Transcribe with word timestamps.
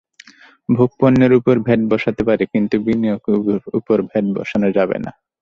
ভোগ্যপণ্যের 0.69 1.31
ওপর 1.39 1.55
ভ্যাট 1.65 1.81
বসতে 1.91 2.21
পারে, 2.27 2.43
কিন্তু 2.53 2.75
বিনিয়োগের 2.85 3.37
ওপর 3.77 3.97
ভ্যাট 4.09 4.25
বসানো 4.37 4.67
যাবে 4.77 4.97
না। 5.05 5.11